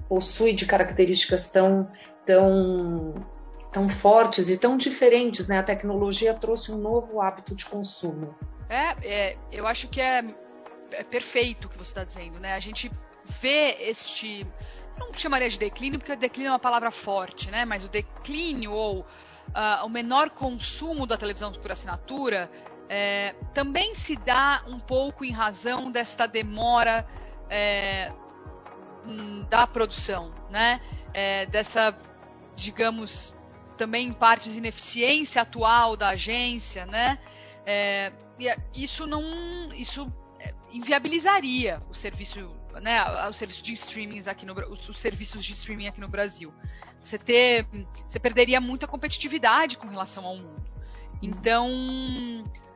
possui 0.09 0.55
de 0.55 0.65
características 0.65 1.51
tão, 1.51 1.89
tão 2.25 3.15
tão 3.77 3.91
fortes 3.91 4.49
e 4.49 4.57
tão 4.57 4.79
diferentes, 4.79 5.49
né? 5.49 5.59
A 5.59 5.63
tecnologia 5.63 6.33
trouxe 6.33 6.73
um 6.73 6.79
novo 6.79 7.21
hábito 7.21 7.55
de 7.55 7.67
consumo. 7.67 8.35
É, 8.71 8.97
é 9.03 9.37
eu 9.53 9.67
acho 9.67 9.87
que 9.89 10.01
é, 10.01 10.25
é 10.93 11.05
perfeito 11.05 11.67
o 11.67 11.69
que 11.69 11.77
você 11.77 11.91
está 11.91 12.03
dizendo, 12.03 12.41
né? 12.41 12.55
A 12.55 12.59
gente 12.59 12.91
vê 13.27 13.77
este, 13.81 14.47
não 14.99 15.13
chamaria 15.13 15.51
de 15.51 15.59
declínio 15.59 15.99
porque 15.99 16.17
declínio 16.17 16.49
é 16.49 16.53
uma 16.53 16.59
palavra 16.59 16.91
forte, 16.91 17.51
né? 17.51 17.67
Mas 17.67 17.85
o 17.85 17.89
declínio 17.91 18.73
ou 18.73 19.01
uh, 19.01 19.85
o 19.85 19.91
menor 19.91 20.31
consumo 20.31 21.07
da 21.07 21.19
televisão 21.19 21.53
por 21.53 21.71
assinatura 21.71 22.51
é, 22.89 23.35
também 23.53 23.95
se 23.95 24.17
dá 24.17 24.65
um 24.67 24.79
pouco 24.79 25.23
em 25.23 25.33
razão 25.33 25.91
desta 25.91 26.27
demora 26.27 27.07
é, 27.51 28.11
hum, 29.05 29.45
da 29.51 29.67
produção, 29.67 30.33
né? 30.49 30.81
É, 31.13 31.45
dessa, 31.45 31.95
digamos, 32.57 33.37
também 33.77 34.09
em 34.09 34.13
partes 34.13 34.53
de 34.53 34.59
ineficiência 34.59 35.43
atual 35.43 35.97
da 35.97 36.11
agência, 36.11 36.87
né? 36.87 37.19
É, 37.65 38.13
isso 38.75 39.07
não, 39.07 39.23
isso 39.73 40.13
é, 40.41 40.53
inviabilizaria 40.73 41.83
o 41.89 41.95
serviço, 41.95 42.51
né? 42.83 43.03
O 43.29 43.33
serviço 43.33 43.63
de 43.63 43.73
streaming 43.73 44.23
aqui 44.27 44.45
no 44.47 44.55
os, 44.71 44.89
os 44.89 44.99
serviços 44.99 45.45
de 45.45 45.53
streaming 45.53 45.89
aqui 45.89 46.01
no 46.01 46.09
Brasil. 46.09 46.53
Você 47.03 47.19
ter, 47.19 47.67
você 48.09 48.19
perderia 48.19 48.61
muita 48.61 48.87
competitividade 48.87 49.79
com 49.79 49.87
relação 49.87 50.25
ao 50.25 50.37
mundo. 50.37 50.67
Então, 51.23 51.71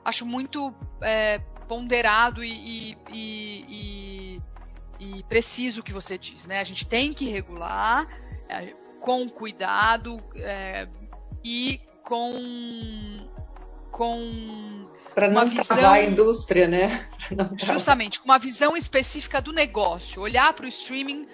acho 0.04 0.24
muito 0.24 0.72
é, 1.02 1.38
ponderado 1.68 2.42
e, 2.42 2.96
e, 3.10 4.38
e, 4.38 4.42
e, 4.98 5.22
preciso 5.24 5.80
o 5.80 5.84
que 5.84 5.92
você 5.92 6.16
diz, 6.16 6.46
né? 6.46 6.60
A 6.60 6.64
gente 6.64 6.86
tem 6.86 7.12
que 7.12 7.26
regular. 7.26 8.08
Com 9.00 9.28
cuidado 9.28 10.22
é, 10.36 10.86
e 11.42 11.80
com 12.04 13.28
com 13.90 14.88
para 15.14 15.28
não 15.28 15.46
visão, 15.46 15.90
a 15.90 16.02
indústria, 16.02 16.68
né? 16.68 17.08
Justamente, 17.58 18.20
com 18.20 18.26
uma 18.26 18.38
visão 18.38 18.76
específica 18.76 19.40
do 19.40 19.52
negócio, 19.52 20.22
olhar 20.22 20.52
para 20.52 20.66
o 20.66 20.68
streaming 20.68 21.26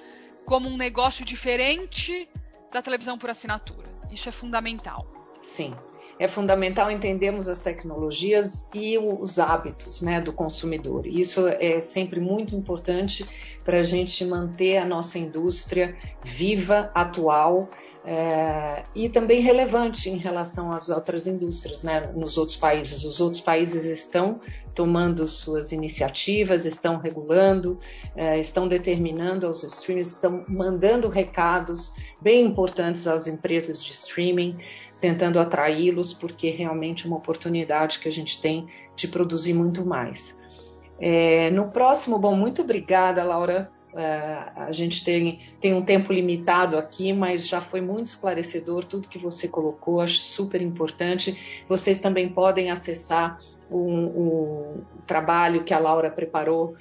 como 0.44 0.68
um 0.68 0.76
negócio 0.76 1.24
diferente 1.24 2.28
da 2.72 2.80
televisão 2.80 3.18
por 3.18 3.30
assinatura. 3.30 3.88
Isso 4.10 4.28
é 4.28 4.32
fundamental. 4.32 5.06
Sim. 5.42 5.76
É 6.18 6.26
fundamental 6.26 6.90
entendermos 6.90 7.46
as 7.48 7.60
tecnologias 7.60 8.70
e 8.74 8.96
os 8.96 9.38
hábitos 9.38 10.00
né, 10.00 10.20
do 10.20 10.32
consumidor. 10.32 11.06
Isso 11.06 11.46
é 11.46 11.78
sempre 11.80 12.20
muito 12.20 12.54
importante 12.56 13.26
para 13.64 13.80
a 13.80 13.82
gente 13.82 14.24
manter 14.24 14.78
a 14.78 14.86
nossa 14.86 15.18
indústria 15.18 15.94
viva, 16.24 16.90
atual 16.94 17.68
é, 18.08 18.84
e 18.94 19.08
também 19.08 19.40
relevante 19.40 20.08
em 20.08 20.16
relação 20.16 20.72
às 20.72 20.88
outras 20.88 21.26
indústrias, 21.26 21.82
né, 21.82 22.12
nos 22.14 22.38
outros 22.38 22.56
países. 22.56 23.04
Os 23.04 23.20
outros 23.20 23.42
países 23.42 23.84
estão 23.84 24.40
tomando 24.76 25.26
suas 25.26 25.72
iniciativas, 25.72 26.64
estão 26.64 26.98
regulando, 26.98 27.80
é, 28.14 28.38
estão 28.38 28.68
determinando 28.68 29.46
aos 29.46 29.64
streamers, 29.64 30.12
estão 30.12 30.44
mandando 30.46 31.08
recados 31.08 31.94
bem 32.20 32.44
importantes 32.44 33.08
às 33.08 33.26
empresas 33.26 33.82
de 33.82 33.90
streaming, 33.90 34.56
tentando 35.00 35.38
atraí-los, 35.38 36.12
porque 36.12 36.48
é 36.48 36.50
realmente 36.50 37.06
uma 37.06 37.16
oportunidade 37.16 37.98
que 37.98 38.08
a 38.08 38.12
gente 38.12 38.40
tem 38.40 38.66
de 38.94 39.08
produzir 39.08 39.54
muito 39.54 39.84
mais. 39.84 40.40
É, 40.98 41.50
no 41.50 41.70
próximo, 41.70 42.18
bom, 42.18 42.34
muito 42.34 42.62
obrigada, 42.62 43.22
Laura, 43.22 43.70
Uh, 43.96 44.52
a 44.56 44.72
gente 44.72 45.02
tem, 45.02 45.40
tem 45.58 45.72
um 45.72 45.80
tempo 45.80 46.12
limitado 46.12 46.76
aqui, 46.76 47.14
mas 47.14 47.48
já 47.48 47.62
foi 47.62 47.80
muito 47.80 48.08
esclarecedor 48.08 48.84
tudo 48.84 49.08
que 49.08 49.18
você 49.18 49.48
colocou, 49.48 50.02
acho 50.02 50.18
super 50.18 50.60
importante. 50.60 51.64
Vocês 51.66 51.98
também 51.98 52.28
podem 52.28 52.70
acessar 52.70 53.40
o, 53.70 53.78
o 53.78 54.84
trabalho 55.06 55.64
que 55.64 55.72
a 55.72 55.78
Laura 55.78 56.10
preparou 56.10 56.76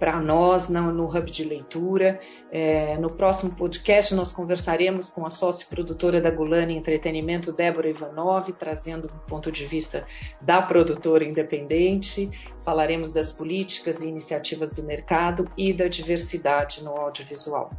para 0.00 0.18
nós 0.18 0.70
no, 0.70 0.90
no, 0.90 1.04
Hub 1.04 1.30
de 1.30 1.44
Leitura. 1.44 2.18
É, 2.50 2.96
no 2.96 3.10
próximo 3.10 3.54
podcast, 3.54 4.14
nós 4.14 4.32
conversaremos 4.32 5.10
com 5.10 5.26
a 5.26 5.30
sócia 5.30 5.66
produtora 5.68 6.22
da 6.22 6.30
Gulani 6.30 6.74
Entretenimento, 6.74 7.52
Débora 7.52 7.90
Ivanov, 7.90 8.50
trazendo 8.54 9.08
um 9.14 9.28
ponto 9.28 9.52
de 9.52 9.66
vista 9.66 10.06
da 10.40 10.62
produtora 10.62 11.22
independente. 11.22 12.30
Falaremos 12.64 13.12
das 13.12 13.30
políticas 13.30 14.00
e 14.00 14.08
iniciativas 14.08 14.72
do 14.72 14.82
mercado 14.82 15.50
e 15.54 15.70
da 15.70 15.86
diversidade 15.86 16.82
no 16.82 16.96
audiovisual. 16.96 17.70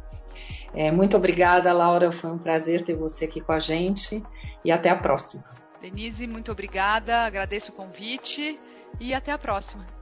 É, 0.72 0.92
muito 0.92 1.16
obrigada, 1.16 1.72
Laura. 1.72 2.12
Foi 2.12 2.30
um 2.30 2.38
prazer 2.38 2.84
ter 2.84 2.94
você 2.94 3.24
aqui 3.24 3.40
com 3.40 3.52
a 3.52 3.58
gente 3.58 4.22
e 4.64 4.70
até 4.70 4.90
a 4.90 4.96
próxima. 4.96 5.44
Denise, 5.82 6.28
muito 6.28 6.52
obrigada. 6.52 7.26
Agradeço 7.26 7.72
o 7.72 7.74
convite 7.74 8.58
e 9.00 9.12
até 9.12 9.32
a 9.32 9.38
próxima. 9.38 10.01